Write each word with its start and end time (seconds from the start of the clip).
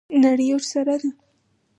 نړۍ 0.23 0.47
ورسره 0.53 0.95
ده. 1.01 1.09